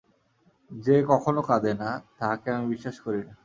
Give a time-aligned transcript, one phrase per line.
[0.71, 1.89] যে কখনও কাঁদে না,
[2.17, 3.33] তাহাকে আমি বিশ্বাস করি না।